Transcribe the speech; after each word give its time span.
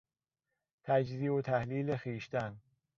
تجزیه 0.83 1.31
و 1.31 1.41
تحلیل 1.41 1.95
خویشتن 1.97 2.61